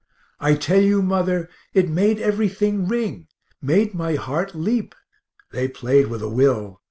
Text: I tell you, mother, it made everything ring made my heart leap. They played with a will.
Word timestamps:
I 0.39 0.55
tell 0.55 0.81
you, 0.81 1.03
mother, 1.03 1.47
it 1.75 1.87
made 1.87 2.17
everything 2.17 2.87
ring 2.87 3.27
made 3.61 3.93
my 3.93 4.15
heart 4.15 4.55
leap. 4.55 4.95
They 5.51 5.67
played 5.67 6.07
with 6.07 6.23
a 6.23 6.27
will. 6.27 6.79